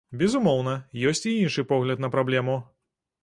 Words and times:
Безумоўна, 0.19 0.71
ёсць 1.09 1.27
і 1.31 1.35
іншы 1.43 1.67
погляд 1.73 2.03
на 2.05 2.09
праблему. 2.17 2.57